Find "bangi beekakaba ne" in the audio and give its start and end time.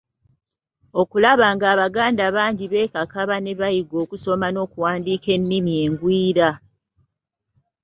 2.35-3.53